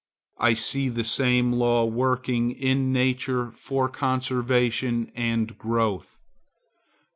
I 0.39 0.55
see 0.55 0.89
the 0.89 1.03
same 1.03 1.53
law 1.53 1.85
working 1.85 2.49
in 2.53 2.91
nature 2.91 3.51
for 3.51 3.87
conservation 3.87 5.11
and 5.13 5.55
growth. 5.59 6.17